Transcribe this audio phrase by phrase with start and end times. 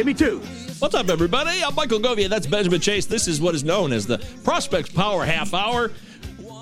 [0.00, 0.38] Give me two.
[0.78, 1.62] What's up, everybody?
[1.62, 2.30] I'm Michael Govier.
[2.30, 3.04] That's Benjamin Chase.
[3.04, 5.92] This is what is known as the Prospects Power Half Hour.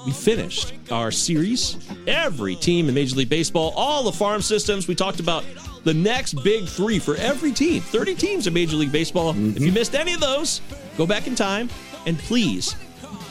[0.04, 1.76] We finished our series.
[2.08, 4.88] Every team in Major League Baseball, all the farm systems.
[4.88, 5.44] We talked about
[5.84, 7.80] the next big three for every team.
[7.80, 9.30] 30 teams in Major League Baseball.
[9.30, 9.62] If mm-hmm.
[9.62, 10.60] you missed any of those,
[10.96, 11.70] go back in time
[12.06, 12.74] and please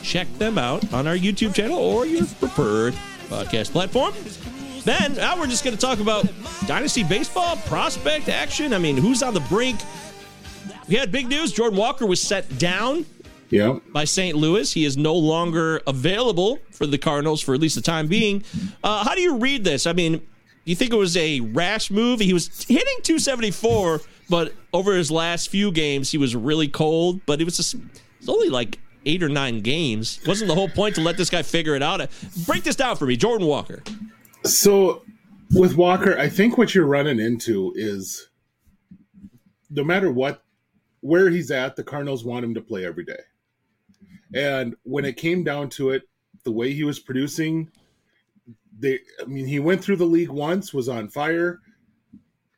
[0.02, 2.94] check them out on our YouTube channel or your preferred
[3.28, 4.14] podcast platform.
[4.88, 6.26] Then, now we're just going to talk about
[6.66, 8.72] Dynasty Baseball, prospect action.
[8.72, 9.78] I mean, who's on the brink?
[10.88, 11.52] We had big news.
[11.52, 13.04] Jordan Walker was set down
[13.50, 13.80] Yeah.
[13.92, 14.34] by St.
[14.34, 14.72] Louis.
[14.72, 18.42] He is no longer available for the Cardinals for at least the time being.
[18.82, 19.86] Uh, how do you read this?
[19.86, 20.22] I mean, do
[20.64, 22.20] you think it was a rash move?
[22.20, 24.00] He was hitting 274,
[24.30, 27.20] but over his last few games, he was really cold.
[27.26, 27.74] But it was just
[28.20, 30.18] it's only like eight or nine games.
[30.26, 32.00] Wasn't the whole point to let this guy figure it out?
[32.46, 33.82] Break this down for me, Jordan Walker.
[34.48, 35.02] So
[35.52, 38.28] with Walker, I think what you're running into is
[39.70, 40.42] no matter what
[41.00, 43.20] where he's at, the Cardinals want him to play every day.
[44.34, 46.02] And when it came down to it,
[46.44, 47.70] the way he was producing,
[48.78, 51.60] they I mean, he went through the league once, was on fire.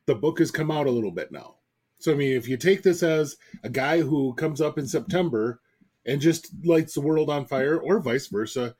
[0.05, 1.55] The book has come out a little bit now.
[1.99, 5.61] So I mean, if you take this as a guy who comes up in September
[6.05, 8.75] and just lights the world on fire, or vice versa,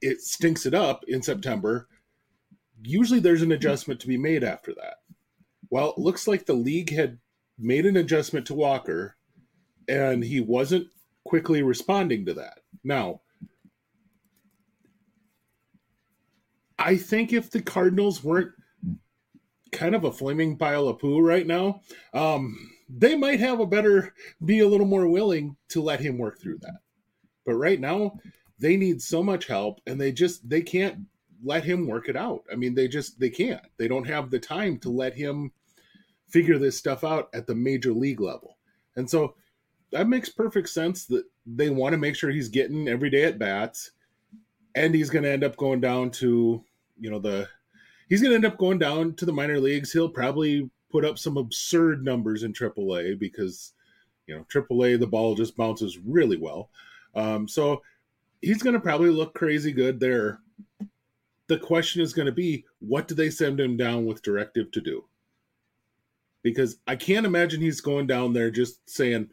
[0.00, 1.86] it stinks it up in September.
[2.82, 4.96] Usually there's an adjustment to be made after that.
[5.70, 7.18] Well, it looks like the league had
[7.58, 9.16] made an adjustment to Walker
[9.88, 10.88] and he wasn't
[11.24, 12.60] quickly responding to that.
[12.82, 13.20] Now,
[16.78, 18.52] I think if the Cardinals weren't
[19.72, 21.82] kind of a flaming pile of poo right now,
[22.14, 22.56] um,
[22.88, 24.14] they might have a better,
[24.44, 26.80] be a little more willing to let him work through that.
[27.44, 28.14] But right now,
[28.58, 31.00] they need so much help and they just, they can't
[31.42, 32.44] let him work it out.
[32.52, 33.64] I mean, they just, they can't.
[33.76, 35.52] They don't have the time to let him
[36.28, 38.56] figure this stuff out at the major league level.
[38.96, 39.34] And so
[39.92, 43.38] that makes perfect sense that they want to make sure he's getting every day at
[43.38, 43.92] bats
[44.74, 46.62] and he's going to end up going down to,
[46.98, 47.48] you know, the
[48.08, 49.92] he's going to end up going down to the minor leagues.
[49.92, 53.72] He'll probably put up some absurd numbers in AAA because,
[54.26, 56.70] you know, AAA the ball just bounces really well.
[57.14, 57.82] Um, so
[58.40, 60.40] he's going to probably look crazy good there.
[61.50, 64.80] The question is going to be, what do they send him down with directive to
[64.80, 65.04] do?
[66.42, 69.28] because I can't imagine he's going down there just saying,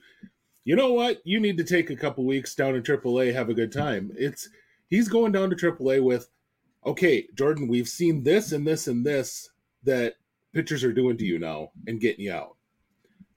[0.65, 3.53] you know what, you need to take a couple weeks down in AAA, have a
[3.53, 4.11] good time.
[4.17, 4.49] It's
[4.89, 6.27] he's going down to AAA with,
[6.85, 9.49] okay, Jordan, we've seen this and this and this
[9.83, 10.15] that
[10.53, 12.57] pitchers are doing to you now and getting you out.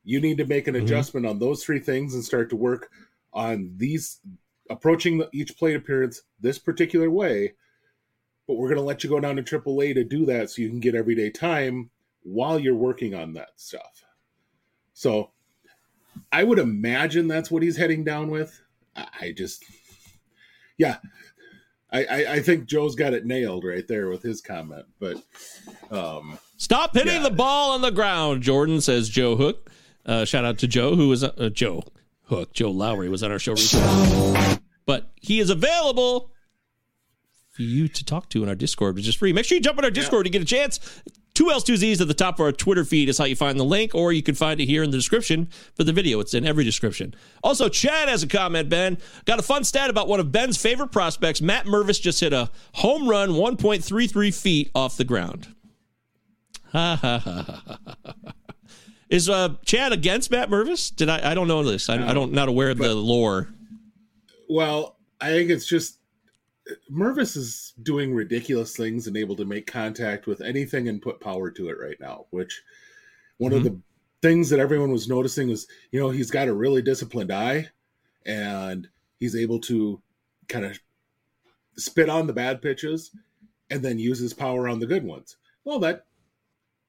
[0.02, 0.82] You need to make an Mhm.
[0.82, 2.90] adjustment on those three things and start to work
[3.32, 4.18] on these
[4.68, 7.54] approaching each plate appearance this particular way.
[8.50, 10.68] But we're going to let you go down to AAA to do that so you
[10.68, 11.88] can get everyday time
[12.24, 14.02] while you're working on that stuff.
[14.92, 15.30] So
[16.32, 18.60] I would imagine that's what he's heading down with.
[18.96, 19.64] I just,
[20.78, 20.96] yeah,
[21.92, 24.86] I, I, I think Joe's got it nailed right there with his comment.
[24.98, 25.22] But
[25.92, 27.28] um, Stop hitting Yeah.
[27.28, 29.70] the ball on the ground, Jordan, says Joe Hook.
[30.04, 31.84] Uh, shout out to Joe, who was uh, Joe
[32.24, 32.52] Hook.
[32.52, 34.58] Joe Lowry was on our show recently.
[34.86, 36.32] But he is available
[37.62, 39.32] you to talk to in our Discord, which is free.
[39.32, 40.80] Make sure you jump in our Discord to get a chance.
[41.34, 43.58] Two L's, two Z's at the top of our Twitter feed is how you find
[43.58, 46.20] the link, or you can find it here in the description for the video.
[46.20, 47.14] It's in every description.
[47.42, 48.98] Also, Chad has a comment, Ben.
[49.24, 51.40] Got a fun stat about one of Ben's favorite prospects.
[51.40, 55.54] Matt Mervis just hit a home run 1.33 feet off the ground.
[56.72, 58.32] Ha ha ha ha ha.
[59.08, 60.94] Is uh, Chad against Matt Mervis?
[60.94, 61.32] Did I?
[61.32, 61.88] I don't know this.
[61.88, 63.48] I, I don't not aware of the lore.
[64.48, 65.99] Well, I think it's just
[66.90, 71.50] Mervis is doing ridiculous things and able to make contact with anything and put power
[71.50, 72.26] to it right now.
[72.30, 72.62] Which
[73.38, 73.58] one mm-hmm.
[73.58, 73.80] of the
[74.22, 77.68] things that everyone was noticing is, you know, he's got a really disciplined eye,
[78.26, 78.88] and
[79.18, 80.00] he's able to
[80.48, 80.78] kind of
[81.76, 83.10] spit on the bad pitches
[83.70, 85.36] and then use his power on the good ones.
[85.64, 86.06] Well, that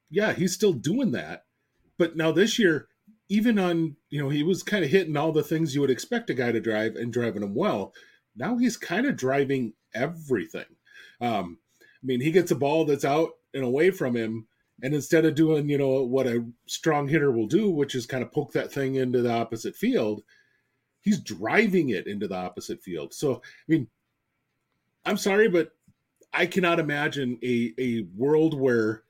[0.09, 1.45] yeah, he's still doing that
[2.01, 2.87] but now this year,
[3.29, 6.31] even on, you know, he was kind of hitting all the things you would expect
[6.31, 7.93] a guy to drive and driving them well.
[8.35, 10.65] Now he's kind of driving everything.
[11.19, 14.47] Um, I mean, he gets a ball that's out and away from him,
[14.81, 18.23] and instead of doing, you know, what a strong hitter will do, which is kind
[18.23, 20.23] of poke that thing into the opposite field,
[21.01, 23.13] he's driving it into the opposite field.
[23.13, 23.87] So, I mean,
[25.05, 25.71] I'm sorry, but
[26.33, 29.03] I cannot imagine a, a world where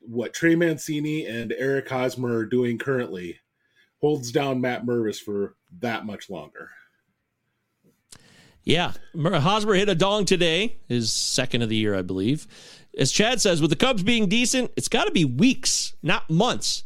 [0.00, 3.40] what Trey Mancini and Eric Hosmer are doing currently
[4.00, 6.70] holds down Matt Mervis for that much longer.
[8.66, 12.48] Yeah, Hosmer hit a dong today, his second of the year, I believe.
[12.98, 16.82] As Chad says, with the Cubs being decent, it's got to be weeks, not months,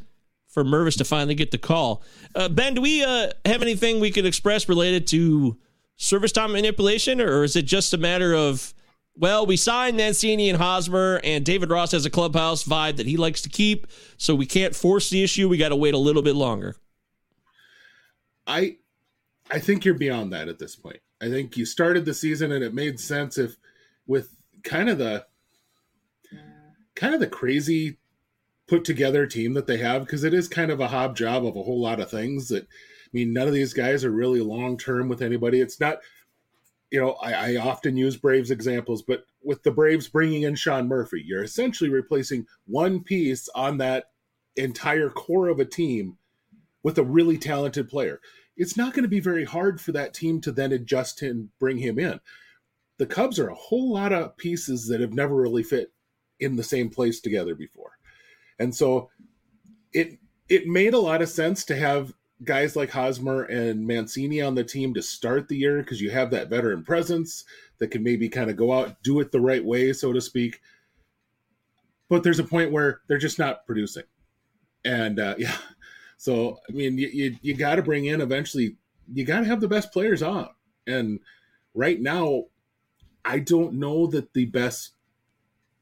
[0.46, 2.02] for Mervis to finally get the call.
[2.34, 5.56] Uh, ben, do we uh, have anything we could express related to
[5.96, 8.74] service time manipulation, or is it just a matter of
[9.16, 13.16] well, we signed Mancini and Hosmer, and David Ross has a clubhouse vibe that he
[13.16, 13.86] likes to keep,
[14.16, 15.48] so we can't force the issue.
[15.48, 16.76] We got to wait a little bit longer.
[18.46, 18.76] I,
[19.50, 21.00] I think you're beyond that at this point.
[21.20, 23.56] I think you started the season, and it made sense if,
[24.06, 25.26] with kind of the,
[26.94, 27.98] kind of the crazy
[28.66, 31.56] put together team that they have, because it is kind of a hob job of
[31.56, 32.48] a whole lot of things.
[32.48, 35.60] That I mean, none of these guys are really long term with anybody.
[35.60, 35.98] It's not
[36.90, 40.88] you know, I, I, often use Braves examples, but with the Braves bringing in Sean
[40.88, 44.06] Murphy, you're essentially replacing one piece on that
[44.56, 46.18] entire core of a team
[46.82, 48.20] with a really talented player.
[48.60, 51.78] It's not going to be very hard for that team to then adjust and bring
[51.78, 52.20] him in.
[52.98, 55.94] The Cubs are a whole lot of pieces that have never really fit
[56.40, 57.92] in the same place together before.
[58.58, 59.08] And so
[59.94, 60.18] it
[60.50, 62.12] it made a lot of sense to have
[62.44, 66.30] guys like Hosmer and Mancini on the team to start the year because you have
[66.30, 67.44] that veteran presence
[67.78, 70.60] that can maybe kind of go out, do it the right way, so to speak.
[72.10, 74.04] But there's a point where they're just not producing.
[74.84, 75.56] And uh, yeah,
[76.20, 78.76] so I mean, you, you, you got to bring in eventually,
[79.10, 80.50] you got to have the best players on.
[80.86, 81.18] And
[81.72, 82.44] right now,
[83.24, 84.90] I don't know that the best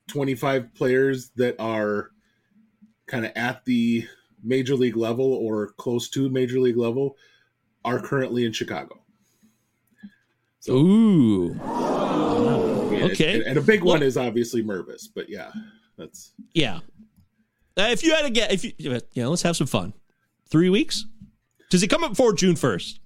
[0.07, 2.13] 25 players that are
[3.09, 4.07] kind of at the
[4.41, 7.17] major league level or close to major league level
[7.85, 8.97] are currently in Chicago.
[10.61, 11.61] So, Ooh.
[13.11, 13.39] okay.
[13.39, 15.51] And, and, a big well, one is obviously Mervis, but yeah,
[15.97, 16.79] that's yeah.
[17.77, 18.73] Uh, if you had to get, if you,
[19.15, 19.95] yeah, let's have some fun.
[20.51, 21.05] Three weeks?
[21.71, 23.01] Does he come up before June first?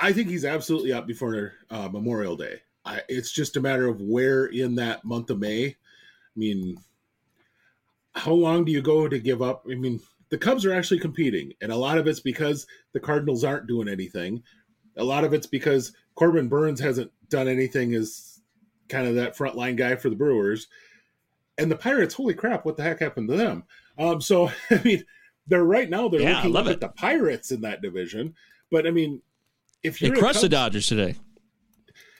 [0.00, 2.60] I think he's absolutely up before uh, Memorial Day.
[2.84, 5.66] I, it's just a matter of where in that month of May.
[5.66, 5.74] I
[6.36, 6.76] mean,
[8.14, 9.64] how long do you go to give up?
[9.70, 10.00] I mean,
[10.30, 13.88] the Cubs are actually competing, and a lot of it's because the Cardinals aren't doing
[13.88, 14.42] anything.
[14.96, 18.40] A lot of it's because Corbin Burnes hasn't done anything as
[18.88, 20.66] kind of that frontline guy for the Brewers.
[21.56, 23.64] And the Pirates, holy crap, what the heck happened to them?
[23.96, 25.04] Um, so I mean,
[25.46, 26.72] they're right now they're yeah, looking up it.
[26.72, 28.34] at the Pirates in that division.
[28.70, 29.22] But I mean,
[29.82, 31.16] if you're crushed Cubs, the Dodgers today.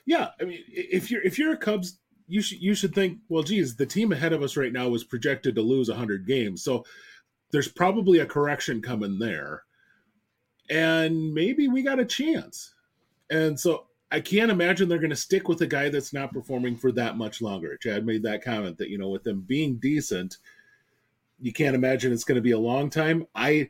[0.05, 3.43] Yeah, I mean, if you're if you're a Cubs, you should you should think, well,
[3.43, 6.63] geez, the team ahead of us right now was projected to lose 100 games.
[6.63, 6.85] So
[7.51, 9.63] there's probably a correction coming there.
[10.69, 12.73] And maybe we got a chance.
[13.29, 16.75] And so I can't imagine they're going to stick with a guy that's not performing
[16.75, 17.77] for that much longer.
[17.77, 20.37] Chad made that comment that, you know, with them being decent,
[21.39, 23.27] you can't imagine it's going to be a long time.
[23.35, 23.69] I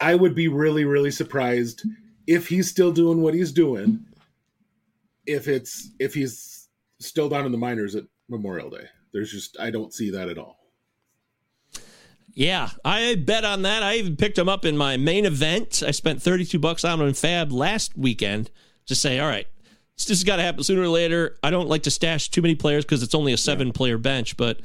[0.00, 1.82] I would be really really surprised
[2.26, 4.04] if he's still doing what he's doing
[5.26, 6.68] if it's if he's
[7.00, 8.86] still down in the minors at Memorial Day.
[9.12, 10.58] There's just I don't see that at all.
[12.34, 13.82] Yeah, I bet on that.
[13.82, 15.82] I even picked him up in my main event.
[15.84, 18.50] I spent 32 bucks on him in FAAB last weekend
[18.86, 19.48] to say, all right,
[19.96, 21.36] this has got to happen sooner or later.
[21.42, 24.36] I don't like to stash too many players because it's only a seven player bench,
[24.36, 24.60] but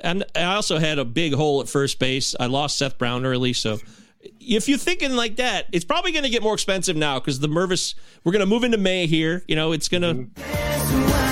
[0.00, 2.34] and I also had a big hole at first base.
[2.38, 3.78] I lost Seth Brown early, so
[4.40, 7.48] if you're thinking like that, it's probably going to get more expensive now because the
[7.48, 9.44] Mervis, we're going to move into May here.
[9.46, 10.14] You know, it's going to.
[10.14, 11.28] Mm-hmm.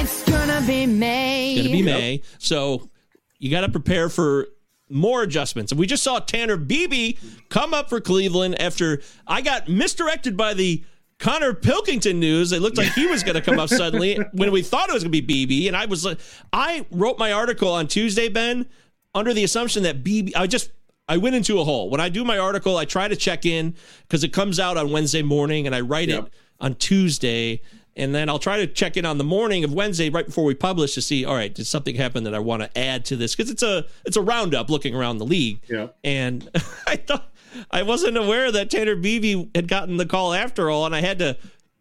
[0.00, 1.54] It's gonna be May.
[1.54, 2.22] going to be May.
[2.38, 2.90] So
[3.38, 4.48] you got to prepare for
[4.88, 5.72] more adjustments.
[5.72, 10.54] And we just saw Tanner Bibee come up for Cleveland after I got misdirected by
[10.54, 10.84] the
[11.22, 12.50] Konnor Pilkington news.
[12.50, 15.04] It looked like he was going to come up suddenly when we thought it was
[15.04, 15.68] going to be Bibee.
[15.68, 16.18] And I was like,
[16.52, 18.66] I wrote my article on Tuesday, Ben,
[19.14, 20.32] under the assumption that Bibee.
[20.34, 20.72] I just,
[21.08, 21.90] I went into a hole.
[21.90, 24.90] When I do my article, I try to check in because it comes out on
[24.90, 26.26] Wednesday morning and I write Yep.
[26.26, 27.60] it on Tuesday.
[27.94, 30.54] And then I'll try to check in on the morning of Wednesday right before we
[30.54, 33.36] publish to see, all right, did something happen that I want to add to this?
[33.36, 35.60] Because it's a it's a roundup looking around the league.
[35.68, 35.88] Yeah.
[36.02, 36.48] And
[36.86, 37.31] I thought
[37.70, 41.18] I wasn't aware that Tanner Bibee had gotten the call after all, and I had
[41.20, 41.36] to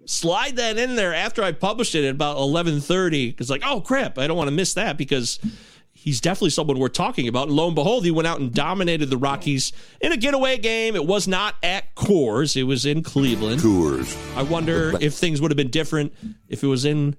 [0.06, 3.30] slide that in there after I published it at about eleven thirty.
[3.30, 5.40] Because like, oh crap, I don't want to miss that because
[5.94, 7.48] he's definitely someone we're talking about.
[7.48, 10.96] And lo and behold, he went out and dominated the Rockies in a getaway game.
[10.96, 13.62] It was not at Coors; it was in Cleveland.
[13.62, 14.18] Tours.
[14.36, 16.13] I wonder if things would have been different
[16.48, 17.16] if it was in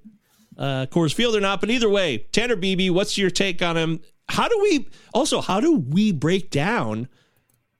[0.57, 1.61] uh, Coors Field or not.
[1.61, 4.01] But either way, Tanner Bibee, what's your take on him?
[4.29, 7.07] How do we also how do we break down?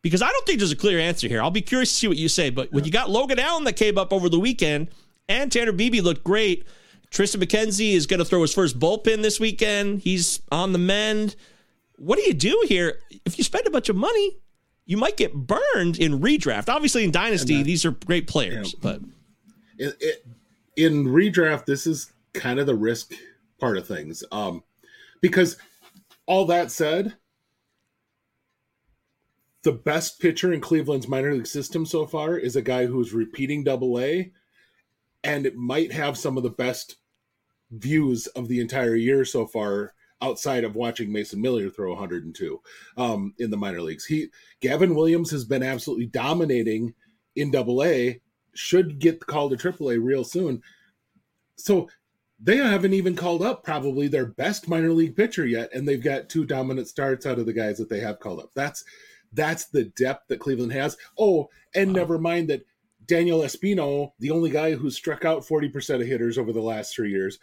[0.04, 1.42] Because I don't think there's a clear answer here.
[1.42, 2.52] I'll be curious to see what you say.
[2.52, 4.90] But when you got Logan Allen that came up over the weekend,
[5.28, 6.68] and Tanner Bibee looked great.
[7.10, 10.02] Triston McKenzie is going to throw his first bullpen this weekend.
[10.02, 11.36] He's on the mend.
[11.98, 13.00] What do you do here?
[13.26, 14.38] If you spend a bunch of money,
[14.86, 16.68] you might get burned in redraft.
[16.68, 19.00] Obviously, in Dynasty, these are great players, but
[19.78, 20.26] it, it,
[20.76, 23.14] in redraft, this is kind of the risk
[23.60, 24.24] part of things.
[24.32, 24.64] Um,
[25.22, 25.58] because
[26.26, 27.16] all that said,
[29.64, 33.64] the best pitcher in Cleveland's minor league system so far is a guy who's repeating
[33.64, 34.32] double A,
[35.24, 36.98] and it might have some of the best
[37.72, 42.62] views of the entire year so far outside of watching Mason Miller throw 102
[42.98, 44.06] um, in the minor leagues.
[44.06, 44.28] He
[44.60, 46.94] Gavin Williams has been absolutely dominating
[47.36, 48.22] in double A,
[48.54, 50.62] should get called to triple A real soon.
[51.56, 51.90] So
[52.40, 56.30] they haven't even called up probably their best minor league pitcher yet, and they've got
[56.30, 58.52] two dominant starts out of the guys that they have called up.
[58.54, 58.84] That's
[59.34, 60.98] that's the depth that Cleveland has.
[61.18, 62.66] Oh, and never mind that
[63.06, 67.12] Daniel Espino, the only guy who's struck out 40% of hitters over the last three
[67.12, 67.40] years,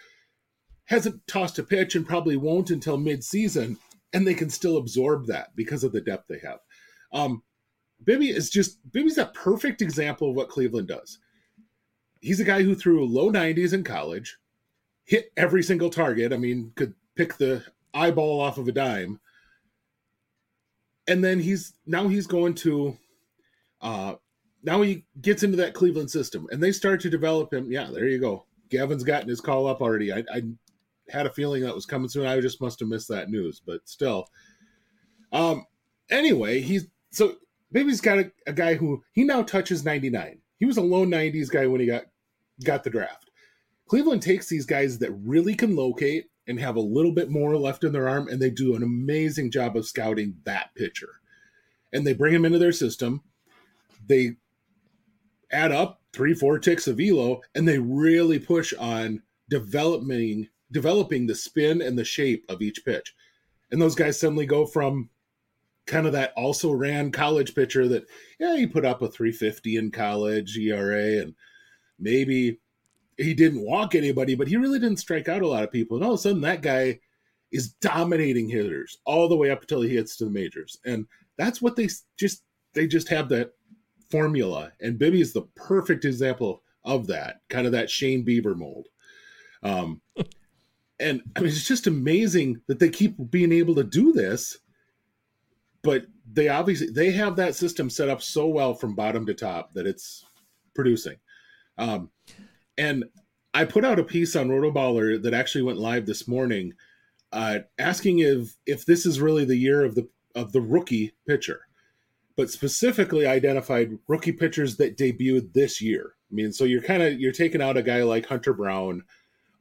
[0.87, 3.76] hasn't tossed a pitch and probably won't until midseason,
[4.12, 6.59] and they can still absorb that because of the depth they have.
[7.12, 7.42] Um,
[8.02, 11.18] Bibby is just Bibby's a perfect example of what Cleveland does.
[12.20, 14.38] He's a guy who threw low 90s in college,
[15.04, 16.32] hit every single target.
[16.32, 19.20] I mean, could pick the eyeball off of a dime.
[21.07, 22.97] And then he's now he's going to
[23.80, 24.14] uh
[24.62, 27.71] now he gets into that Cleveland system and they start to develop him.
[27.71, 28.47] Yeah, there you go.
[28.69, 30.12] Gavin's gotten his call up already.
[30.12, 30.42] I, I
[31.09, 32.26] had a feeling that was coming soon.
[32.26, 34.26] I just must have missed that news, but still.
[35.33, 35.64] Um
[36.11, 37.37] anyway, he's so
[37.73, 40.40] Baby's got a, a guy who he now touches 99.
[40.59, 42.04] He was a low 90s guy when he got
[42.64, 43.30] got the draft.
[43.88, 47.85] Cleveland takes these guys that really can locate and have a little bit more left
[47.85, 51.21] in their arm, and they do an amazing job of scouting that pitcher.
[51.92, 53.23] And they bring him into their system.
[54.07, 54.33] They
[55.52, 61.35] add up three, four ticks of velo, and they really push on developing developing the
[61.35, 63.12] spin and the shape of each pitch.
[63.73, 65.11] And those guys suddenly go from
[65.87, 68.04] kind of that also ran college pitcher that
[68.38, 71.35] yeah he put up a 350 in college ERA and
[71.99, 72.61] maybe
[73.16, 75.96] he didn't walk anybody but he really didn't strike out a lot of people.
[75.96, 76.98] And all of a sudden that guy
[77.52, 80.78] is dominating hitters all the way up until he hits to the majors.
[80.84, 81.88] And that's what they
[82.18, 83.52] just they just have that
[84.10, 84.72] formula.
[84.80, 88.88] And Bibby is the perfect example of that kind of that Shane Bieber mold.
[89.62, 90.00] Um
[91.00, 94.58] and I mean it's just amazing that they keep being able to do this
[95.82, 99.72] but they obviously they have that system set up so well from bottom to top
[99.72, 100.24] that it's
[100.74, 101.16] producing.
[101.78, 102.10] Um,
[102.78, 103.04] and
[103.52, 106.74] I put out a piece on Rotoballer that actually went live this morning,
[107.32, 111.60] uh, asking if if this is really the year of the of the rookie pitcher,
[112.36, 116.14] but specifically identified rookie pitchers that debuted this year.
[116.30, 119.02] I mean, so you're kind of you're taking out a guy like Hunter Brown.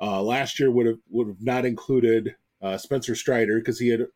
[0.01, 4.07] Uh, last year would have would have not included uh, Spencer Strider because he had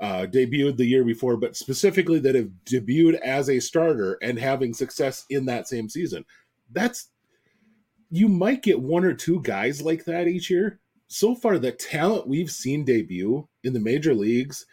[0.00, 4.74] uh, debuted the year before, but specifically that have debuted as a starter and having
[4.74, 6.24] success in that same season.
[6.72, 7.08] That's
[8.10, 10.80] you might get one or two guys like that each year.
[11.08, 14.66] So far, the talent we've seen debut in the major leagues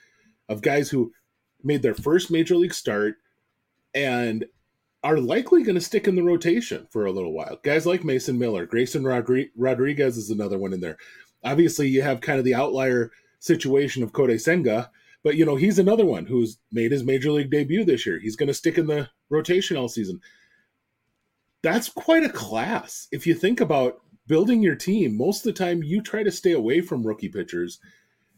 [0.49, 1.11] of guys who
[1.63, 3.15] made their first major league start
[3.93, 4.45] and
[5.03, 7.59] are likely going to stick in the rotation for a little while.
[7.63, 10.97] Guys like Mason Miller, Grayson Rodri- Rodriguez is another one in there.
[11.43, 14.89] Obviously, you have kind of the outlier situation of Kodai Senga,
[15.23, 18.19] but you know, he's another one who's made his major league debut this year.
[18.19, 20.21] He's going to stick in the rotation all season.
[21.63, 23.07] That's quite a class.
[23.11, 26.51] If you think about building your team, most of the time you try to stay
[26.51, 27.79] away from rookie pitchers.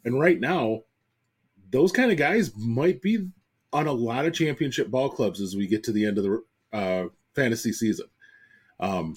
[0.05, 0.83] And right now,
[1.71, 3.27] those kind of guys might be
[3.73, 6.43] on a lot of championship ball clubs as we get to the end of the
[6.71, 8.05] uh, fantasy season.
[8.79, 9.15] Um,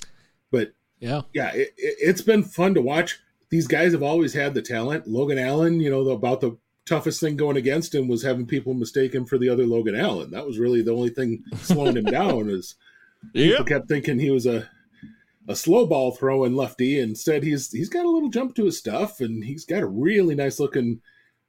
[0.50, 3.21] but yeah, yeah, it, has been fun to watch.
[3.50, 5.07] These guys have always had the talent.
[5.07, 8.75] Logan Allen, you know, the, about the toughest thing going against him was having people
[8.75, 10.31] mistake him for the other Logan Allen.
[10.31, 12.50] That was really the only thing slowing him down.
[12.50, 12.75] Is
[13.33, 13.51] yep.
[13.51, 14.69] people kept thinking he was a
[15.49, 17.01] a slow ball throwing lefty.
[17.01, 20.35] Instead, he's he's got a little jump to his stuff, and he's got a really
[20.35, 21.01] nice looking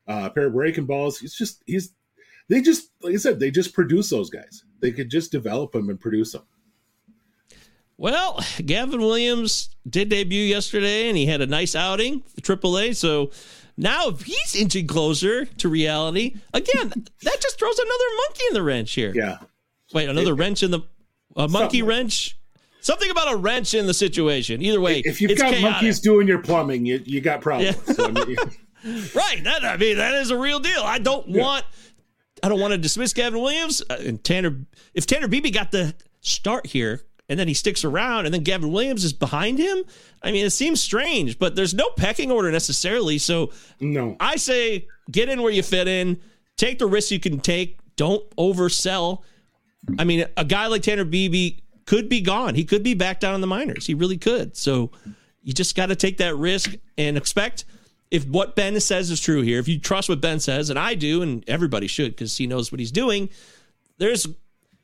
[0.08, 1.20] uh, pair of breaking balls.
[1.20, 1.94] He's just he's
[2.48, 4.64] they just like I said they just produce those guys.
[4.82, 6.44] They could just develop them and produce them.
[7.98, 12.96] Well, Gavin Williams did debut yesterday, and he had a nice outing for AAA.
[12.96, 13.32] So
[13.76, 18.64] now, if he's inching closer to reality, again, that just throws another monkey in the
[18.64, 19.12] wrench here.
[19.14, 19.40] Yeah.
[19.94, 20.82] Wait, another it, wrench in the
[21.36, 22.38] a monkey wrench.
[22.82, 24.62] Something about a wrench in the situation.
[24.62, 25.62] Either way, if you've got chaotic.
[25.62, 27.78] monkeys doing your plumbing, you, you got problems.
[27.88, 27.94] Yeah.
[27.94, 28.38] So, I mean,
[29.16, 29.44] right.
[29.44, 30.82] That I mean, that is a real deal.
[30.82, 31.42] I don't yeah.
[31.42, 31.66] want.
[32.42, 34.66] I don't want to dismiss Gavin Williams uh, and Tanner.
[34.94, 38.72] If Tanner Bibee got the start here, and then he sticks around, and then Gavin
[38.72, 39.84] Williams is behind him.
[40.24, 43.18] I mean, it seems strange, but there's no pecking order necessarily.
[43.18, 46.20] So, no, I say get in where you fit in,
[46.58, 49.24] take the risks you can take, don't oversell.
[49.98, 52.56] I mean, a guy like Tanner Bibee could be gone.
[52.56, 53.88] He could be back down in the minors.
[53.88, 54.56] He really could.
[54.56, 54.92] So,
[55.42, 57.66] you just got to take that risk and expect
[58.12, 60.96] if what Ben says is true here, if you trust what Ben says, and I
[60.96, 63.30] do, and everybody should because he knows what he's doing,
[63.98, 64.28] there's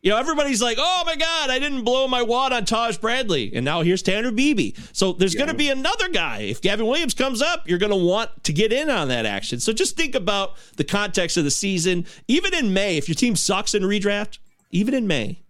[0.02, 3.52] you know, everybody's like, oh my God, I didn't blow my wad on Taj Bradley.
[3.56, 4.78] And now here's Tanner Bibee.
[4.96, 5.40] So there's yeah.
[5.40, 6.42] going to be another guy.
[6.42, 9.60] If Gavin Williams comes up, you're going to want to get in on that action.
[9.60, 12.06] So just think about the context of the season.
[12.28, 14.38] Even in May, if your team sucks in redraft,
[14.76, 15.42] even in May,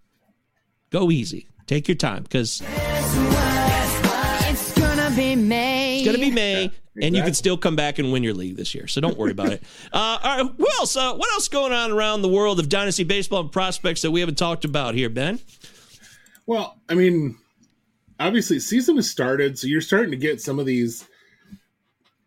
[0.91, 1.48] go easy.
[1.65, 3.15] Take your time because it's
[4.79, 5.98] going to be May.
[5.98, 6.66] It's going to be May.
[6.66, 7.07] Exactly.
[7.07, 8.88] And you can still come back and win your league this year.
[8.88, 9.64] So don't worry about it.
[9.92, 10.53] Uh, all right.
[10.57, 10.96] well, else?
[10.96, 14.20] Uh, what else going on around the world of dynasty baseball and prospects that we
[14.20, 15.40] haven't talked about here, Ben?
[16.46, 17.38] Well, I mean,
[18.20, 21.07] obviously, season has started, so you're starting to get some of these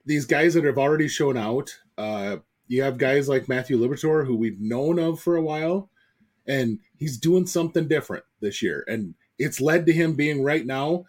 [0.07, 1.71] these guys that have already shown out.
[1.99, 5.91] Uh, you have guys like Matthew Liberatore, who we've known of for a while,
[6.49, 11.05] and he's doing something different this year, and it's led to him being right now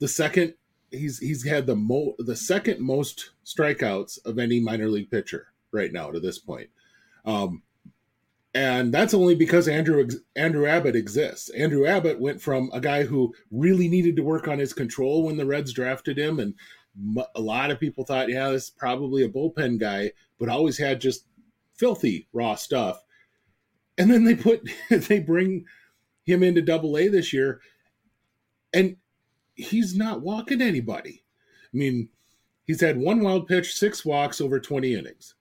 [0.00, 0.54] the second
[0.90, 5.92] he's he's had the mo the second most strikeouts of any minor league pitcher right
[5.92, 6.68] now to this point.
[7.24, 7.62] Um,
[8.52, 11.50] and that's only because Andrew Andrew Abbott exists.
[11.50, 15.36] Andrew Abbott went from a guy who really needed to work on his control when
[15.36, 16.54] the Reds drafted him, and
[17.36, 21.00] a lot of people thought, yeah, this is probably a bullpen guy, but always had
[21.00, 21.26] just
[21.76, 23.00] filthy raw stuff.
[24.00, 25.66] And then they put they bring
[26.24, 27.60] him into Double A this year,
[28.72, 28.96] and
[29.54, 31.22] he's not walking anybody.
[31.72, 32.08] I mean,
[32.64, 35.34] he's had one wild pitch, six walks over 20 innings.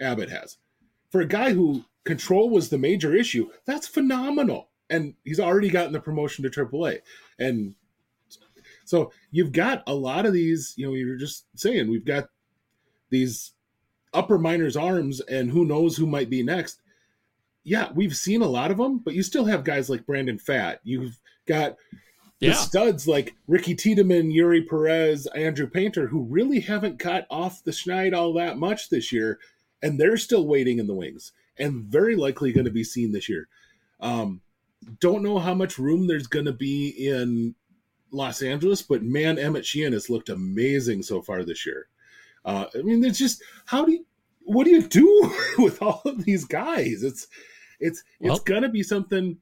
[0.00, 0.58] Abbott has.
[1.10, 4.68] For a guy who control was the major issue, that's phenomenal.
[4.90, 6.98] And he's already gotten the promotion to Triple A.
[7.40, 7.74] And
[8.84, 12.28] so you've got a lot of these, you know, you're just saying we've got
[13.10, 13.54] these
[14.12, 16.80] upper minors arms, and who knows who might be next.
[17.64, 20.78] Yeah, we've seen a lot of them, but you still have guys like Brandon Pfaadt.
[20.84, 21.76] You've got
[22.38, 22.50] yeah.
[22.50, 27.70] the studs like Ricky Tiedemann, Eury Perez, Andrew Painter, who really haven't cut off the
[27.70, 29.38] schneid all that much this year,
[29.82, 33.28] and they're still waiting in the wings and very likely going to be seen this
[33.28, 33.48] year.
[34.00, 34.40] Um,
[35.00, 37.54] don't know how much room there's going to be in
[38.10, 41.88] Los Angeles, but man, Emmet Sheehan has looked amazing so far this year.
[42.44, 44.06] Uh, I mean, it's just how do you,
[44.42, 47.02] what do you do with all of these guys?
[47.02, 47.26] It's
[47.84, 49.36] it's well, it's gonna be something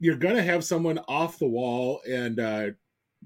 [0.00, 2.66] you're going to have someone off the wall and uh,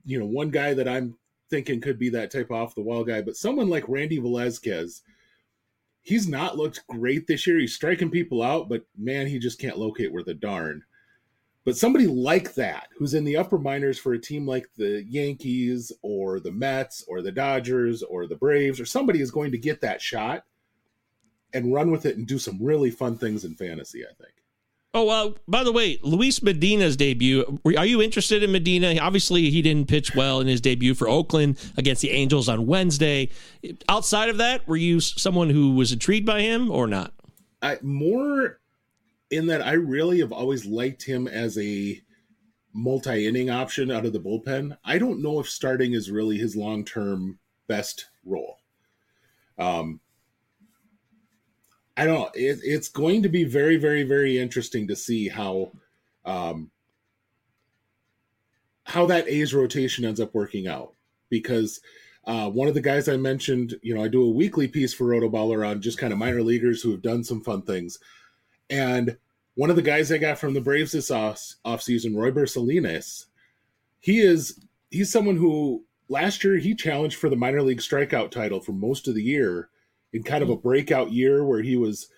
[0.04, 1.16] you know one guy that i'm
[1.50, 5.02] thinking could be that type of off the wall guy but someone like randy velasquez
[6.08, 7.58] he's not looked great this year.
[7.58, 10.82] He's striking people out but man he just can't locate where the darn.
[11.64, 15.92] But somebody like that who's in the upper minors for a team like the yankees
[16.00, 19.82] or the mets or the dodgers or the braves or somebody is going to get
[19.82, 20.44] that shot
[21.54, 24.32] and run with it and do some really fun things in fantasy i think
[24.94, 27.61] Oh, uh, by the way, Luis Medina's debut.
[27.76, 28.96] Are you interested in Medina?
[28.98, 33.28] Obviously, he didn't pitch well in his debut for Oakland against the Angels on Wednesday.
[33.88, 37.12] Outside of that, were you someone who was intrigued by him or not?
[37.61, 38.61] I, more
[39.30, 42.00] in that I really have always liked him as a
[42.72, 44.76] multi inning option out of the bullpen.
[44.84, 48.58] I don't know if starting is really his long term best role.
[49.58, 50.00] Um,
[51.98, 52.30] I don't.
[52.37, 55.72] It, it's going to be very, very, very interesting to see how
[56.24, 56.70] um,
[58.84, 60.94] how that A's rotation ends up working out
[61.28, 61.80] because
[62.24, 65.06] uh, one of the guys I mentioned, you know, I do a weekly piece for
[65.06, 67.98] Rotoballer on just kind of minor leaguers who have done some fun things.
[68.70, 69.16] And
[69.56, 73.26] one of the guys I got from the Braves this off, offseason, Roy Salinas,
[73.98, 78.61] he is he's someone who last year he challenged for the minor league strikeout title
[78.61, 79.68] for most of the year
[80.12, 82.09] in kind of a breakout year where he was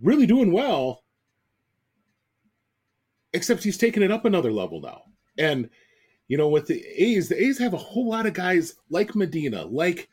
[0.00, 1.02] really doing well.
[3.32, 5.02] Except he's taken it up another level now.
[5.38, 5.70] And
[6.30, 9.64] you know, with the A's, the A's have a whole lot of guys like Medina,
[9.64, 10.08] like,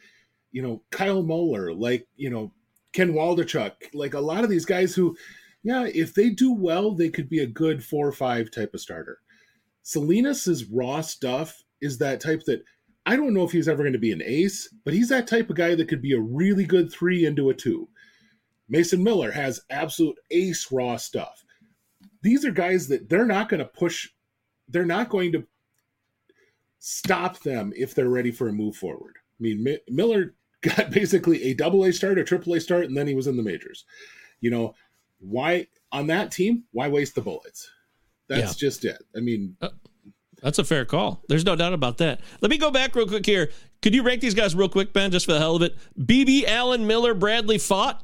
[0.51, 2.51] you know, Kyle Muller, like, you know,
[2.91, 5.15] Ken Waldichuk, like a lot of these guys who,
[5.61, 8.81] yeah, if they do well, they could be a good four or five type of
[8.81, 9.19] starter.
[9.83, 12.63] Salinas's raw stuff is that type that
[13.07, 15.49] I don't know if he's ever going to be an ace, but he's that type
[15.49, 17.87] of guy that could be a really good three into a two.
[18.67, 21.45] Mason Miller has absolute ace raw stuff.
[22.21, 24.09] These are guys that they're not going to push,
[24.67, 25.47] they're not going to
[26.79, 29.15] stop them if they're ready for a move forward.
[29.39, 32.97] I mean, M- Miller got basically a double A start, a triple A start, and
[32.97, 33.85] then he was in the majors.
[34.41, 34.75] You know,
[35.19, 36.65] why on that team?
[36.73, 37.71] Why waste the bullets?
[38.27, 38.67] That's yeah.
[38.67, 39.01] just it.
[39.15, 39.69] I mean, uh,
[40.41, 41.23] that's a fair call.
[41.27, 42.21] There's no doubt about that.
[42.41, 43.49] Let me go back real quick here.
[43.81, 45.75] Could you rank these guys real quick, Ben, just for the hell of it?
[45.99, 47.99] Bibee Allen, Miller, Bradley, Pfaadt.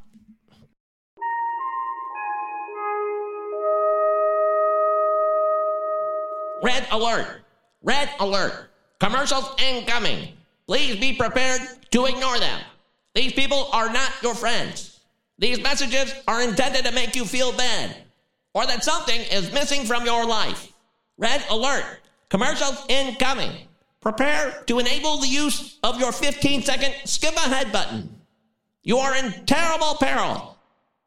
[6.63, 7.41] Red alert.
[7.81, 8.69] Red alert.
[8.99, 10.29] Commercials incoming.
[10.65, 12.61] Please be prepared to ignore them.
[13.13, 15.01] These people are not your friends.
[15.37, 17.95] These messages are intended to make you feel bad
[18.53, 20.71] or that something is missing from your life.
[21.17, 21.99] Red alert.
[22.33, 23.51] Commercials incoming.
[24.01, 28.09] Prepare to enable the use of your 15 second skip ahead button.
[28.81, 30.57] You are in terrible peril.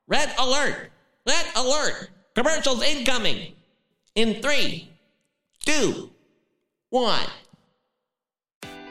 [0.07, 0.93] Red alert.
[1.27, 2.11] Red alert.
[2.37, 3.55] Commercials incoming.
[4.15, 4.89] In three,
[5.65, 6.11] two,
[6.91, 7.27] one.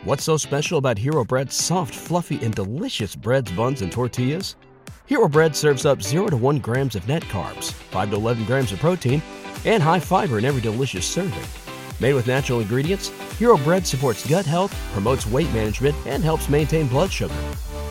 [0.04, 4.58] What's so special about Hero Bread's soft, fluffy, and delicious breads, buns, and tortillas?
[5.06, 8.74] Hero Bread serves up 0 to 1 grams of net carbs, 5 to 11 grams
[8.74, 9.22] of protein,
[9.64, 11.65] and high fiber in every delicious serving.
[12.00, 16.88] Made with natural ingredients, Hero Bread supports gut health, promotes weight management, and helps maintain
[16.88, 17.36] blood sugar.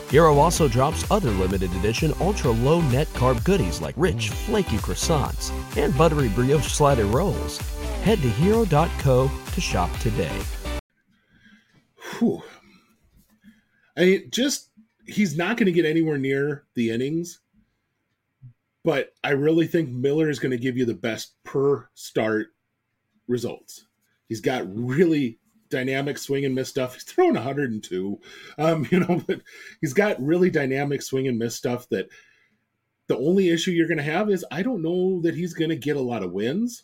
[0.09, 5.51] Hero also drops other limited edition ultra low net carb goodies like rich, flaky croissants
[5.77, 7.57] and buttery brioche slider rolls.
[8.03, 10.39] Head to hero.co to shop today.
[12.19, 12.43] Whew.
[13.97, 14.69] I mean, just
[15.07, 17.39] he's not going to get anywhere near the innings,
[18.83, 22.47] but I really think Miller is going to give you the best per start
[23.27, 23.84] results.
[24.27, 26.93] He's got really dynamic swing and miss stuff.
[26.93, 28.19] He's throwing 102,
[28.57, 29.41] um, you know, but
[29.81, 32.07] he's got really dynamic swing and miss stuff that
[33.07, 35.75] the only issue you're going to have is I don't know that he's going to
[35.75, 36.83] get a lot of wins.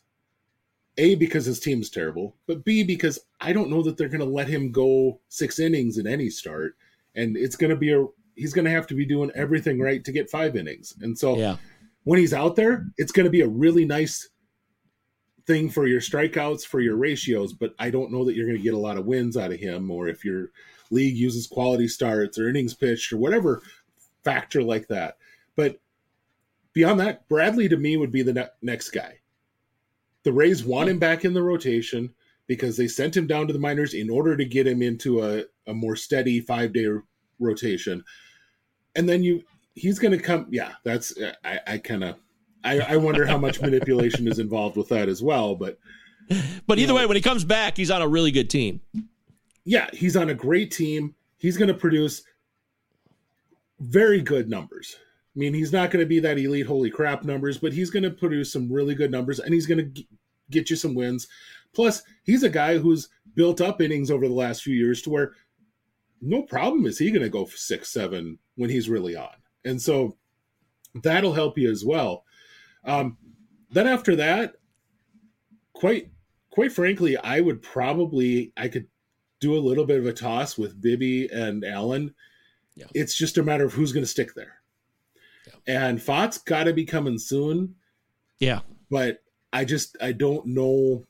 [0.98, 4.26] A, because his team's terrible, but B, because I don't know that they're going to
[4.26, 6.76] let him go six innings in any start.
[7.16, 10.04] And it's going to be a, he's going to have to be doing everything right
[10.04, 10.94] to get five innings.
[11.00, 11.56] And so yeah.
[12.04, 14.28] when he's out there, it's going to be a really nice
[15.52, 18.64] thing for your strikeouts, for your ratios, but I don't know that you're going to
[18.64, 20.52] get a lot of wins out of him or if your
[20.92, 23.62] league uses quality starts or innings pitched or whatever
[24.24, 25.18] factor like that.
[25.58, 25.82] But
[26.72, 29.20] beyond that, Bradley to me would be the ne- next guy.
[30.24, 32.14] The Rays want him back in the rotation
[32.48, 35.44] because they sent him down to the minors in order to get him into a,
[35.68, 36.88] a more steady five day
[37.40, 38.06] rotation.
[38.96, 39.44] And then you,
[39.76, 40.48] he's going to come.
[40.50, 42.16] Yeah, that's, I, I kind of,
[42.64, 45.56] I, I, wonder how much manipulation is involved with that as well.
[45.56, 45.80] But,
[46.68, 48.82] but either know, way, when he comes back, he's on a really good team.
[49.64, 51.16] Yeah, he's on a great team.
[51.38, 52.24] He's going to produce
[53.80, 54.96] very good numbers.
[55.36, 58.04] I mean, he's not going to be that elite holy crap numbers, but he's going
[58.04, 60.08] to produce some really good numbers and he's going to g-
[60.50, 61.28] get you some wins.
[61.74, 65.34] Plus, he's a guy who's built up innings over the last few years to where
[66.22, 69.34] no problem is he going to go for six, seven when he's really on.
[69.64, 70.18] And so
[71.02, 72.26] that'll help you as well.
[72.84, 73.18] Um,
[73.70, 74.56] then after that,
[75.74, 76.12] quite
[76.50, 78.88] quite frankly, I would probably I could
[79.40, 82.14] do a little bit of a toss with Bibby and Allen.
[82.76, 82.86] Yeah.
[82.94, 84.62] It's just a matter of who's going to stick there.
[85.68, 87.76] And Pfaadt's got to be coming soon.
[88.40, 88.62] Yeah.
[88.90, 91.06] But I just I don't know.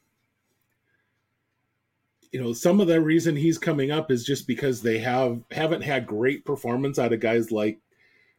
[2.31, 5.81] You know, some of the reason he's coming up is just because they have haven't
[5.81, 7.79] had great performance out of guys like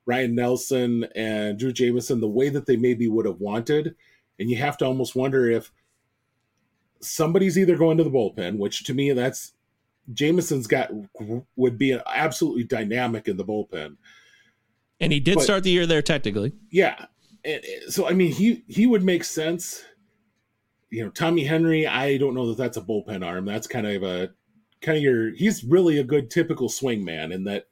[0.07, 3.95] Ryne Nelson and Drey Jameson the way that they maybe would have wanted.
[4.39, 5.71] And you have to almost wonder if
[7.01, 9.53] somebody's either going to the bullpen, which to me that's
[10.13, 10.91] Jameson's got
[11.57, 13.97] would be absolutely dynamic in the bullpen
[15.01, 16.53] And he did But- start the year there technically.
[16.71, 17.07] Yeah.
[17.45, 19.85] And, so I mean, he he would make sense.
[20.91, 21.87] You know, Tommy Henry.
[21.87, 23.47] I don't know that that's a bullpen arm.
[23.47, 24.31] That's kind of a
[24.81, 25.31] kind of your.
[25.35, 27.67] He's really a good typical swing man in that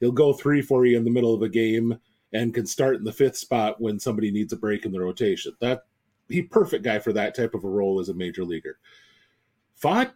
[0.00, 1.98] he'll go three for you in the middle of a game
[2.32, 5.52] and can start in the fifth spot when somebody needs a break in the rotation.
[5.60, 5.82] That
[6.28, 8.78] he perfect guy for that type of a role as a major leaguer.
[9.80, 10.12] Pfaadt,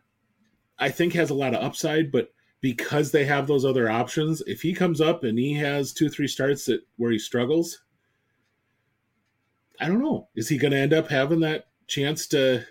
[0.79, 4.63] I think has a lot of upside, but because they have those other options, if
[4.63, 7.83] he comes up and he has two, three starts that where he struggles,
[9.81, 10.29] I don't know.
[10.35, 12.65] Is he going to end up having that chance to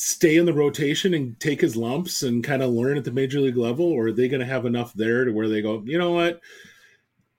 [0.00, 3.40] stay in the rotation and take his lumps and kind of learn at the major
[3.40, 5.98] league level, or are they going to have enough there to where they go, you
[5.98, 6.40] know what?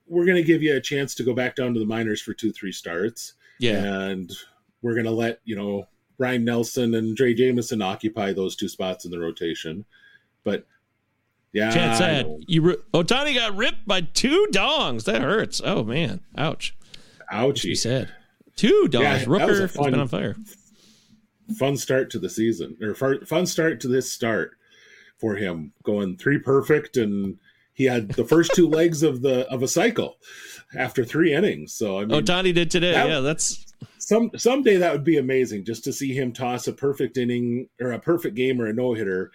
[0.07, 2.33] We're going to give you a chance to go back down to the minors for
[2.33, 3.83] two, three starts, Yeah.
[3.83, 4.31] and
[4.81, 9.05] we're going to let you know Ryne Nelson and Drey Jameson occupy those two spots
[9.05, 9.85] in the rotation.
[10.43, 10.65] But
[11.53, 15.05] yeah, I said you ri- Ohtani got ripped by two dongs.
[15.05, 15.61] That hurts.
[15.63, 16.75] Oh man, ouch.
[17.31, 17.77] He ouchie.
[17.77, 18.11] said
[18.55, 19.01] two dongs.
[19.01, 20.35] Yeah, Rooker has been on fire.
[21.57, 24.51] Fun start to the season or fun start to this start
[25.17, 27.37] for him going three perfect and
[27.73, 30.17] he had the first two legs of the of a cycle
[30.75, 32.91] after three innings so i oh, mean Ohtani did today.
[32.91, 33.67] that- yeah, that's
[33.99, 37.91] some someday that would be amazing just to see him toss a perfect inning or
[37.91, 39.31] a perfect game or a no-hitter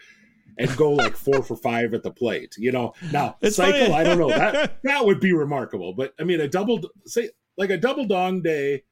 [0.59, 3.95] and go like four for five at the plate you know now It's cycle funny.
[3.95, 7.71] i don't know that that would be remarkable but i mean a double say like
[7.71, 8.83] a double dong day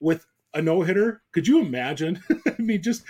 [0.00, 3.04] with a no-hitter could you imagine i mean just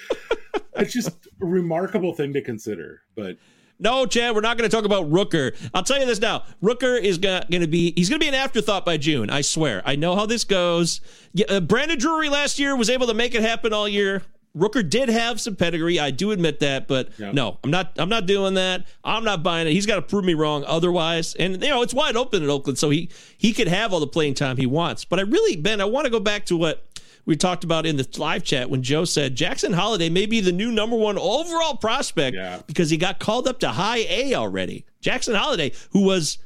[0.77, 1.09] it's just
[1.41, 3.37] a remarkable thing to consider but
[3.83, 5.57] No, Chad, we're not going to talk about Rooker.
[5.73, 6.45] I'll tell you this now.
[6.63, 9.31] Rooker is going to be he's going to be an afterthought by June.
[9.31, 9.81] I swear.
[9.87, 11.01] I know how this goes.
[11.33, 14.21] Yeah, uh, Brandon Drury last year was able to make it happen all year.
[14.55, 15.99] Rooker did have some pedigree.
[15.99, 17.33] I do admit that, but Yeah.
[17.33, 17.93] no, I'm not.
[17.97, 18.85] I'm not doing that.
[19.03, 19.73] I'm not buying it.
[19.73, 21.35] He's got to prove me wrong otherwise.
[21.37, 24.07] And you know, it's wide open in Oakland, so he he could have all the
[24.07, 25.07] playing time he wants.
[25.07, 26.85] But I really, Ben, I want to go back to what
[27.27, 30.53] we talked about in the live chat when Joe said Jackson Holliday may be the
[30.53, 32.61] new number one overall prospect Yeah.
[32.67, 34.85] because he got called up to high A already.
[35.01, 36.39] Jackson Holliday, who was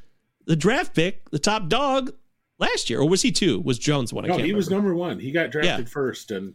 [0.46, 2.12] the draft pick, the top dog
[2.58, 3.60] last year, or was he two?
[3.60, 4.26] Was Jones one?
[4.26, 5.90] No he was number one he got drafted Yeah.
[5.90, 6.54] first and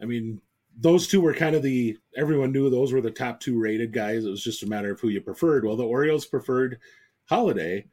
[0.00, 0.40] i mean
[0.80, 4.24] those two were kind of the everyone knew those were the top two rated guys
[4.24, 6.78] it was just a matter of who you preferred well the orioles preferred
[7.24, 7.86] Holliday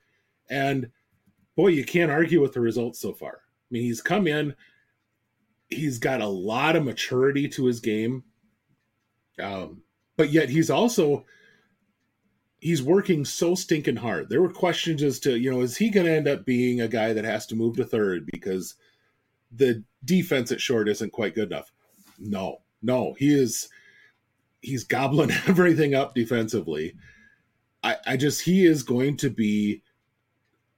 [0.50, 0.90] and
[1.56, 4.54] boy you can't argue with the results so far i mean he's come in
[5.70, 8.24] he's got a lot of maturity to his game.
[9.42, 9.82] Um,
[10.18, 11.26] but yet he's also
[12.60, 14.30] he's working so stinking hard.
[14.30, 16.88] There were questions as to you know is he going to end up being a
[16.88, 18.76] guy that has to move to third because
[19.52, 21.72] the defense at short isn't quite good enough?
[22.20, 23.68] No no he is
[24.62, 26.96] he's gobbling everything up defensively.
[27.84, 29.82] I i just he is going to be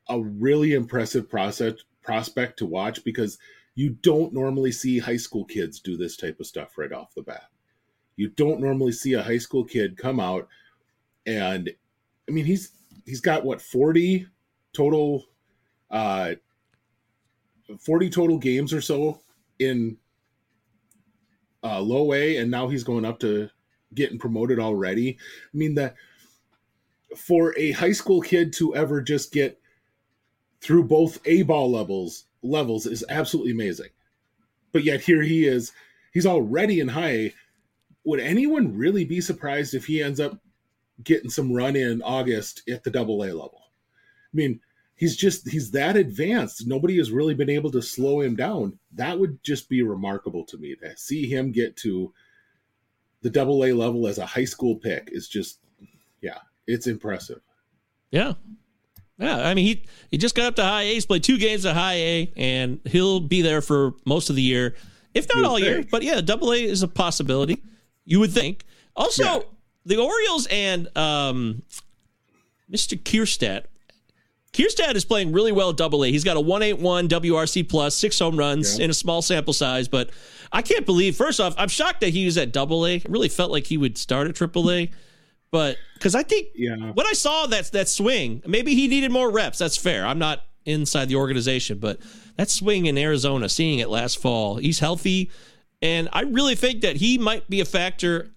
[0.09, 3.37] a really impressive process prospect to watch because
[3.77, 7.21] you don't normally see high school kids do this type of stuff right off the
[7.21, 7.43] bat.
[8.15, 10.47] You don't normally see a high school kid come out
[11.27, 11.69] and
[12.27, 12.71] i mean he's
[13.05, 14.25] he's got what 40
[14.73, 15.25] total
[15.91, 16.33] uh
[17.79, 19.21] 40 total games or so
[19.59, 19.97] in
[21.63, 23.47] uh low a and now he's going up to
[23.93, 25.17] getting promoted already.
[25.53, 25.95] I mean that
[27.15, 29.59] for a high school kid to ever just get
[30.61, 33.89] through both a ball levels levels is absolutely amazing
[34.71, 35.71] but yet here he is
[36.13, 37.33] he's already in high
[38.07, 40.39] would anyone really be surprised if he ends up
[41.03, 43.61] getting some run in August at the double A level?
[43.61, 44.61] I mean,
[44.95, 46.65] he's just he's that advanced.
[46.65, 48.79] Nobody has really been able to slow him down.
[48.93, 52.13] That would just be remarkable to me to see him get to
[53.23, 55.59] the double A level as a high school pick is just
[56.21, 57.41] yeah, it's impressive.
[58.09, 58.35] Yeah.
[59.19, 60.93] Yeah, I mean he he just got up to high A.
[60.93, 64.41] He's played two games at high A, and he'll be there for most of the
[64.43, 64.75] year,
[65.13, 65.75] if not You all year.
[65.77, 65.89] think.
[65.89, 67.63] But yeah, Double A is a possibility.
[68.05, 68.63] You would think.
[68.95, 69.39] Also, Yeah.
[69.85, 71.63] the Orioles and um,
[72.71, 72.97] Mr.
[73.01, 73.63] Kjerstad.
[74.53, 76.11] Kjerstad is playing really well at Double A.
[76.11, 78.85] He's got a one eight one WRC plus, six home runs Yeah.
[78.85, 79.87] in a small sample size.
[79.87, 80.09] But
[80.51, 81.15] I can't believe.
[81.15, 82.95] First off, I'm shocked that he was at Double A.
[82.95, 84.89] It really felt like he would start at Triple A.
[85.51, 86.75] But because I think Yeah.
[86.75, 89.57] when I saw that that swing, maybe he needed more reps.
[89.57, 90.05] That's fair.
[90.05, 91.99] I'm not inside the organization, but
[92.35, 95.31] that swing in Arizona, seeing it last fall, he's healthy,
[95.81, 98.31] and I really think that he might be a factor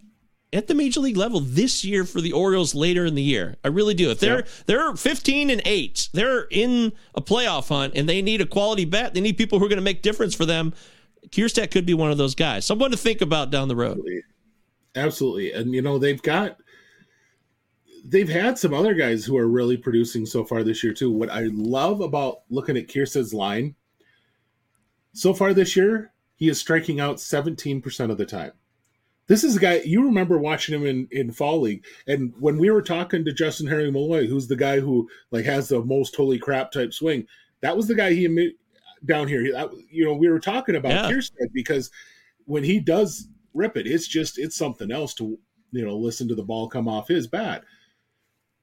[0.53, 3.57] at the major league level this year for the Orioles later in the year.
[3.65, 4.11] I really do.
[4.11, 4.63] If they're Yeah.
[4.67, 9.15] they're 15 and 8, they're in a playoff hunt and they need a quality bat.
[9.15, 10.73] They need people who are going to make difference for them.
[11.31, 12.65] Kjerstad could be one of those guys.
[12.65, 14.01] Someone to think about down the road.
[14.97, 15.53] Absolutely.
[15.53, 16.59] And you know, they've got
[18.05, 21.11] they've had some other guys who are really producing so far this year too.
[21.11, 23.75] What I love about looking at Kjerstad's line
[25.13, 28.53] so far this year, he is striking out 17% of the time.
[29.27, 32.69] This is a guy you remember watching him in in fall league, and when we
[32.69, 36.73] were talking to Justyn-Henry Malloy, who's the guy who like has the most holy crap
[36.73, 37.29] type swing,
[37.61, 38.55] that was the guy he
[39.05, 39.53] down here.
[39.53, 41.21] That, you know, we were talking about yeah.
[41.53, 41.93] Because
[42.47, 45.39] when he does rip it, it's just it's something else to
[45.71, 47.63] you know listen to the ball come off his bat.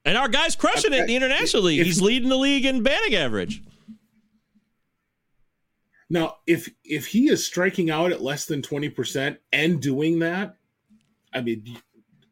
[0.08, 1.86] And our guy's crushing it in the international league.
[1.86, 3.62] He's leading the league in batting average.
[6.10, 10.56] Now, if if he is striking out at less than twenty percent and doing that,
[11.34, 11.78] I mean,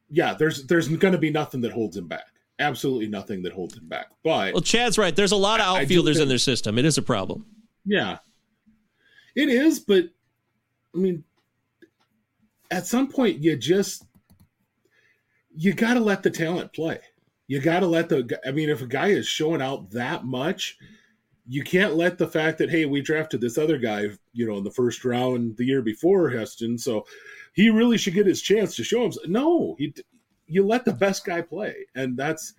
[0.10, 2.28] yeah, there's there's going to be nothing that holds him back.
[2.60, 4.08] Absolutely nothing that holds him back.
[4.24, 5.14] But well, Chad's right.
[5.14, 6.80] There's a lot of outfielders think, in their system.
[6.80, 7.46] It is a problem.
[7.84, 8.20] Yeah,
[9.36, 9.82] it is.
[9.82, 10.06] But
[10.96, 11.26] I mean,
[12.72, 14.06] at some point, you just
[15.54, 17.00] you got to let the talent play.
[17.48, 18.40] You got to let the.
[18.46, 20.78] I mean, if a guy is showing out that much
[21.48, 24.64] you can't let the fact that hey we drafted this other guy you know in
[24.64, 27.06] the first round the year before heston so
[27.54, 29.94] he really should get his chance to show him no he,
[30.48, 32.54] you let the best guy play and that's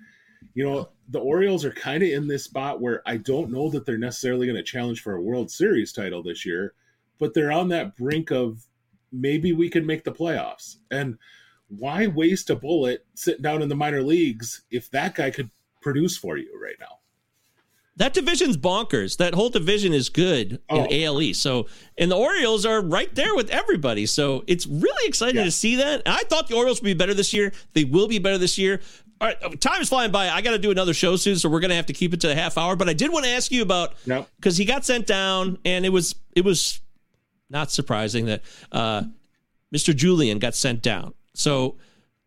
[0.55, 3.85] you know the orioles are kind of in this spot where i don't know that
[3.85, 6.75] they're necessarily going to challenge for a world series title this year
[7.19, 8.65] but they're on that brink of
[9.13, 11.19] maybe we can make the playoffs and
[11.69, 15.51] why waste a bullet sitting down in the minor leagues if that guy could
[15.81, 16.99] produce for you right now
[17.97, 19.17] that division's bonkers.
[19.17, 20.85] That whole division is good oh.
[20.85, 21.35] in ALE.
[21.35, 24.07] So, and the Orioles are right there with everybody.
[24.07, 25.45] So it's really exciting yeah.
[25.45, 26.03] to see that.
[26.07, 27.53] I thought the Orioles would be better this year.
[27.73, 28.81] They will be better this year.
[29.19, 30.29] All right, time is flying by.
[30.29, 32.21] I got to do another show soon, so we're going to have to keep it
[32.21, 32.77] to a half hour.
[32.77, 34.55] But I did want to ask you about because nope.
[34.57, 36.81] he got sent down, and it was it was
[37.49, 39.05] not surprising that uh,
[39.75, 39.97] Mr.
[39.97, 41.15] Julien got sent down.
[41.39, 41.77] So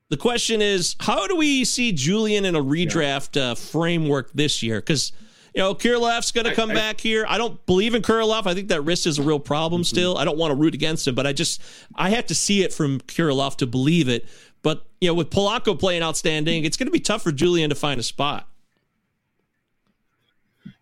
[0.10, 4.80] the question is, how do we see Julien in a redraft uh, framework this year?
[4.80, 5.12] Because
[5.54, 7.26] you know, Kirilloff's going to come I, back here.
[7.28, 8.46] I don't believe in Kirilloff.
[8.46, 9.88] I think that wrist is a real problem mm-hmm.
[9.88, 10.18] still.
[10.18, 11.62] I don't want to root against him, but I just
[11.96, 14.28] I have to see it from Kirilloff to believe it.
[14.62, 17.76] But you know, with Polanco playing outstanding, it's going to be tough for Julien to
[17.76, 18.48] find a spot.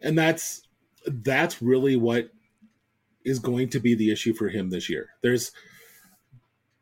[0.01, 0.63] And that's
[1.05, 2.29] that's really what
[3.23, 5.09] is going to be the issue for him this year.
[5.21, 5.51] There's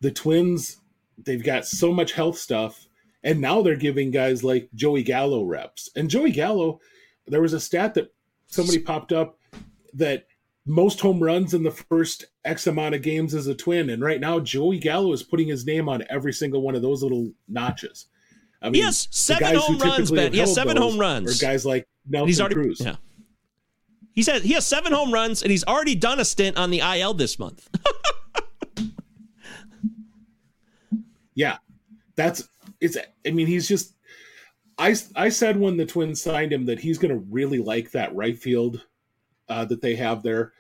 [0.02, 0.78] the Twins.
[1.18, 2.88] They've got so much health stuff,
[3.24, 5.90] and now they're giving guys like Joey Gallo reps.
[5.96, 6.80] And Joey Gallo
[7.28, 8.14] there was a stat that
[8.48, 9.40] somebody popped up
[9.94, 10.28] that
[10.66, 13.90] most home runs in the first X amount of games as a twin.
[13.90, 17.04] And right now, Joey Gallo is putting his name on every single one of those
[17.04, 18.08] little notches.
[18.62, 20.34] I mean, yes, seven home runs, Ben.
[20.34, 21.42] He has seven home runs.
[21.42, 22.82] Or guys like Nelson he's already, Cruz.
[22.84, 22.96] Yeah.
[24.14, 26.80] He said he has seven home runs, and he's already done a stint on the
[26.80, 27.70] IL this month.
[31.36, 31.58] yeah,
[32.16, 32.50] that's
[32.82, 32.98] it's.
[33.26, 33.96] I mean, he's just
[34.78, 38.16] I, I said when the Twins signed him that he's going to really like that
[38.16, 38.86] right field
[39.48, 40.54] uh, that they have there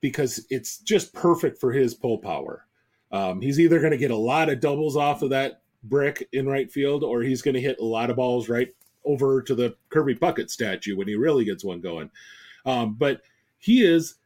[0.00, 2.66] because it's just perfect for his pull power.
[3.12, 6.48] Um, he's either going to get a lot of doubles off of that brick in
[6.48, 9.76] right field or he's going to hit a lot of balls right over to the
[9.90, 12.10] Kirby Puckett statue when he really gets one going.
[12.64, 13.22] Um, but
[13.58, 14.16] he is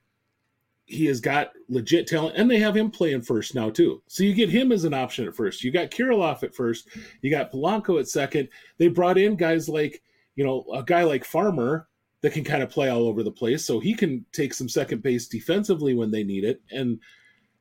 [0.91, 4.03] he has got legit talent, and they have him playing first now too.
[4.09, 5.63] So you get him as an option at first.
[5.63, 6.89] You got Kirilloff at first.
[7.23, 8.49] You got Polanco at second.
[8.77, 10.03] They brought in guys like
[10.35, 11.87] you know a guy like Farmer
[12.23, 15.01] that can kind of play all over the place, so he can take some second
[15.01, 16.61] base defensively when they need it.
[16.73, 16.99] And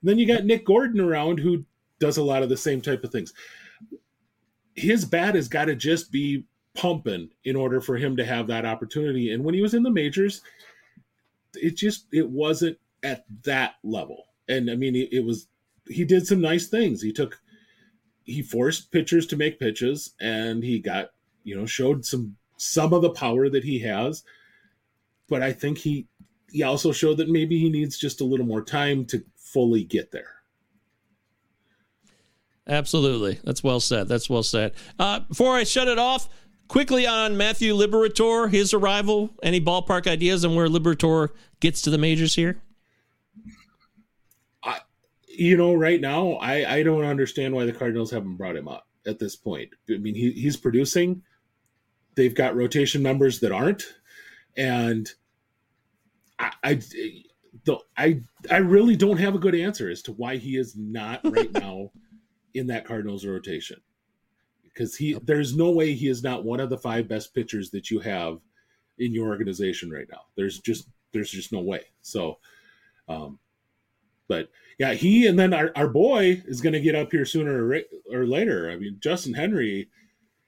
[0.02, 1.64] then you got Nick Gordon around who
[2.00, 3.32] does a lot of the same type of things.
[4.74, 8.66] His bat has got to just be pumping in order for him to have that
[8.66, 9.34] opportunity.
[9.34, 10.42] And when he was in the majors,
[11.54, 14.26] it just it wasn't at that level.
[14.48, 15.48] And I mean, it, it was
[15.88, 17.02] he did some nice things.
[17.02, 17.40] He took
[18.24, 21.10] he forced pitchers to make pitches, and he got
[21.44, 24.24] you know showed some some of the power that he has.
[25.28, 26.08] But I think he
[26.52, 30.12] he also showed that maybe he needs just a little more time to fully get
[30.12, 30.36] there.
[32.68, 33.40] Absolutely.
[33.44, 34.08] That's well said.
[34.08, 34.74] That's well said.
[35.00, 36.30] Uh, before I shut it off,
[36.68, 39.32] quickly on Matthew Liberatore, his arrival.
[39.42, 41.30] Any ballpark ideas on where Liberatore
[41.60, 42.62] gets to the majors here?
[45.40, 48.88] You know, right now, I I don't understand why the Cardinals haven't brought him up
[49.08, 49.70] at this point.
[49.90, 51.24] I mean, he he's producing.
[52.16, 53.86] They've got rotation members that aren't,
[54.58, 55.10] and
[56.38, 56.82] I, I
[57.64, 58.22] the, I
[58.52, 61.92] I really don't have a good answer as to why he is not right now
[62.54, 63.80] in that Cardinals rotation.
[64.64, 67.90] Because he there's no way he is not one of the five best pitchers that
[67.90, 68.40] you have
[68.98, 70.24] in your organization right now.
[70.36, 71.86] There's just there's just no way.
[72.02, 72.40] So
[73.08, 73.40] um
[74.30, 77.84] but yeah, he and then our, our boy is going to get up here sooner
[78.10, 78.72] or, later.
[78.72, 79.90] I mean, Justyn-Henry,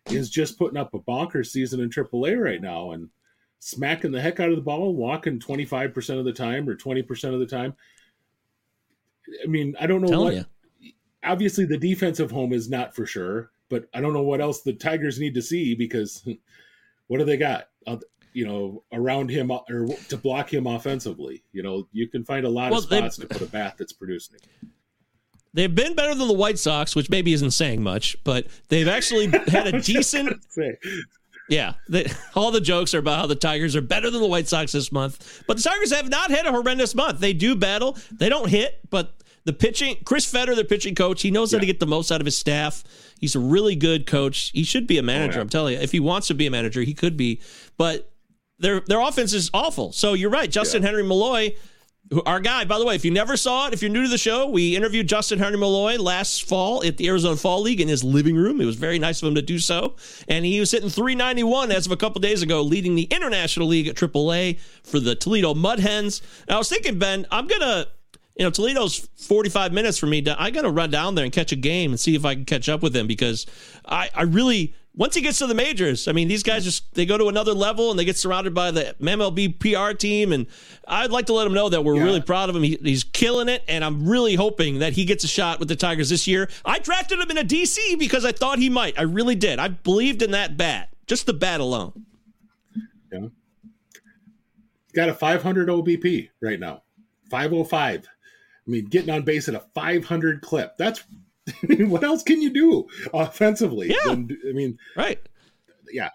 [0.09, 3.09] is just putting up a bonkers season in AAA right now and
[3.59, 7.39] smacking the heck out of the ball, walking 25% of the time or 20% of
[7.39, 7.75] the time.
[9.43, 10.33] I mean, I don't know what.
[10.33, 10.45] you.
[11.23, 14.73] Obviously, the defensive home is not for sure, but I don't know what else the
[14.73, 16.27] Tigers need to see because
[17.07, 17.67] what do they got?
[18.33, 21.43] You know, around him or to block him offensively.
[21.51, 23.93] You know, you can find a lot Well, of spots to put a bat that's
[23.93, 24.39] producing.
[25.53, 29.27] They've been better than the White Sox, which maybe isn't saying much, but they've actually
[29.47, 30.45] had a decent.
[31.49, 34.47] Yeah, they, all the jokes are about how the Tigers are better than the White
[34.47, 37.19] Sox this month, but the Tigers have not had a horrendous month.
[37.19, 41.31] They do battle, they don't hit, but the pitching, Chris Fetter, their pitching coach, he
[41.31, 42.83] knows how to get the most out of his staff.
[43.19, 44.51] He's a really good coach.
[44.53, 45.33] He should be a manager.
[45.33, 45.41] Oh, yeah.
[45.41, 47.41] I'm telling you, if he wants to be a manager, he could be.
[47.77, 48.10] But
[48.61, 49.91] their their offense is awful.
[49.91, 51.55] So you're right, Justyn-Henry Malloy.
[52.25, 54.17] Our guy, by the way, if you never saw it, if you're new to the
[54.17, 58.35] show, we interviewed Justyn-Henry Malloy last fall at the Arizona Fall League in his living
[58.35, 58.59] room.
[58.59, 59.95] It was very nice of him to do so.
[60.27, 63.87] And he was hitting 391 as of a couple days ago, leading the International League
[63.87, 66.21] at AAA for the Toledo Mud Hens.
[66.47, 67.87] And I was thinking, Ben, I'm going to,
[68.35, 70.21] you know, Toledo's 45 minutes for me.
[70.23, 72.35] To, I got to run down there and catch a game and see if I
[72.35, 73.45] can catch up with him because
[73.85, 77.05] I, I really, once he gets to the majors, I mean, these guys just they
[77.05, 80.47] go to another level and they get surrounded by the MLB PR team, and
[80.87, 82.03] I'd like to let him know that we're Yeah.
[82.03, 82.63] really proud of him.
[82.63, 85.75] He, he's killing it, and I'm really hoping that he gets a shot with the
[85.77, 86.49] Tigers this year.
[86.65, 88.99] I drafted him in a DC because I thought he might.
[88.99, 89.59] I really did.
[89.59, 92.05] I believed in that bat, just the bat alone.
[93.11, 93.27] Yeah.
[94.93, 96.83] Got a 500 OBP right now.
[97.29, 98.05] 505.
[98.07, 100.77] I mean, getting on base at a 500 clip.
[100.77, 101.03] That's
[101.87, 103.89] what else can you do offensively?
[103.89, 103.95] Yeah.
[104.13, 105.19] than- I mean, Right.
[105.91, 106.09] yeah.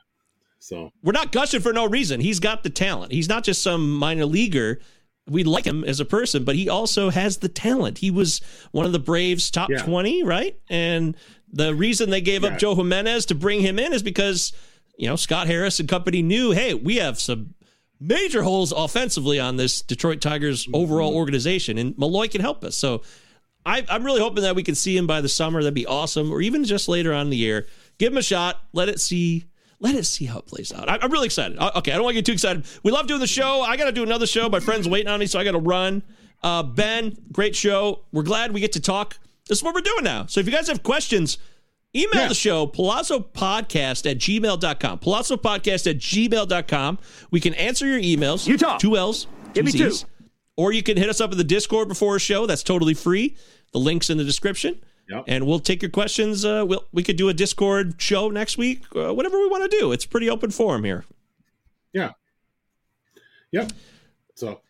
[0.59, 2.20] So We're not gushing for no reason.
[2.20, 3.12] He's got the talent.
[3.12, 4.81] He's not just some minor leaguer.
[5.29, 7.99] We like him as a person, but he also has the talent.
[7.99, 8.41] He was
[8.72, 9.83] one of the Braves' top Yeah.
[9.83, 10.59] 20, right?
[10.68, 11.16] And
[11.53, 12.51] the reason they gave Yeah.
[12.51, 14.53] up Joe Jimenez to bring him in is because,
[14.99, 17.55] you know, Scott Harris and company knew, hey, we have some
[18.01, 20.74] major holes offensively on this Detroit Tigers mm-hmm.
[20.77, 22.77] overall organization, and Malloy can help us.
[22.77, 23.03] So
[23.67, 25.61] I, I'm really hoping that we can see him by the summer.
[25.62, 27.67] That'd be awesome, or even just later on in the year.
[27.99, 28.62] Give him a shot.
[28.73, 29.45] Let it see.
[29.81, 30.89] Let it see how it plays out.
[30.89, 31.59] I, I'm really excited.
[31.59, 32.64] Uh, Okay, I don't want to get too excited.
[32.83, 33.61] We love doing the show.
[33.61, 34.49] I got to do another show.
[34.49, 36.03] My friend's waiting on me, so I got to run.
[36.43, 38.05] Uh, ben, great show.
[38.12, 39.19] We're glad we get to talk.
[39.49, 40.27] This is what we're doing now.
[40.27, 41.39] So if you guys have questions,
[41.95, 42.29] email Yeah.
[42.29, 44.99] the show, Pallazzo Podcast at gmail.com.
[45.01, 46.99] Pallazzo Podcast at gmail.com.
[47.31, 48.47] We can answer your emails.
[48.47, 48.79] Utah.
[48.79, 49.25] Two L's.
[49.25, 49.93] Two Give me two.
[50.57, 52.47] Or you can hit us up in the Discord before a show.
[52.47, 53.37] That's totally free.
[53.73, 54.79] The link's in the description.
[55.09, 55.25] Yep.
[55.29, 56.45] And we'll take your questions.
[56.45, 59.79] Uh, we'll, we could do a Discord show next week, uh, whatever we want to
[59.79, 59.93] do.
[59.93, 61.05] It's pretty open forum here.
[61.93, 62.13] yeah.
[63.53, 63.73] Yep.
[64.35, 64.61] So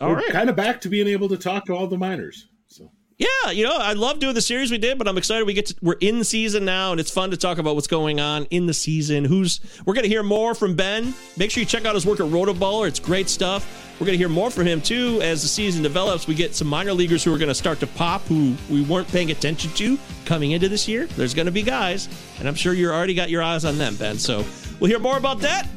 [0.00, 0.30] All we're right.
[0.30, 2.46] kind of back to being able to talk to all the miners.
[2.66, 5.52] So Yeah, you know, I love doing the series we did, but I'm excited we
[5.52, 8.46] get to we're in season now and it's fun to talk about what's going on
[8.46, 9.24] in the season.
[9.24, 11.12] Who's we're gonna hear more from Ben.
[11.36, 12.88] Make sure you check out his work at Rotoballer.
[12.88, 13.91] It's great stuff.
[14.02, 16.26] We're gonna hear more from him too as the season develops.
[16.26, 19.30] We get some minor leaguers who are gonna start to pop who we weren't paying
[19.30, 21.06] attention to coming into this year.
[21.06, 22.08] There's gonna be guys,
[22.40, 24.18] and I'm sure you already got your eyes on them, Ben.
[24.18, 24.44] So
[24.80, 25.68] we'll hear more about that.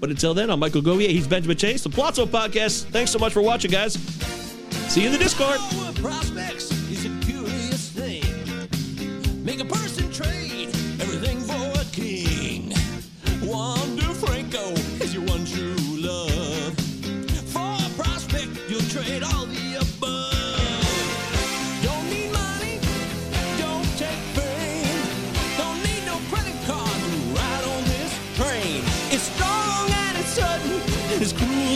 [0.00, 1.10] But until then, I'm Michael Govier.
[1.10, 2.86] He's Benjamin Chase, the Pallazzo Podcast.
[2.86, 3.92] Thanks so much for watching, guys.
[4.88, 5.60] See you in the Discord.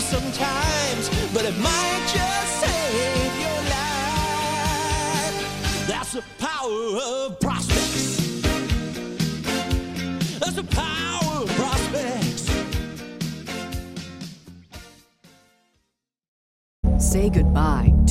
[0.08, 5.36] Sometimes, but it might just save your life.
[5.86, 8.16] That's the power of prospects.
[10.38, 12.48] That's the power of prospects.
[16.98, 17.97] Say goodbye